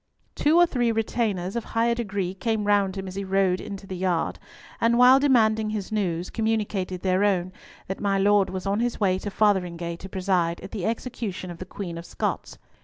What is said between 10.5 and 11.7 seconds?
at the execution of the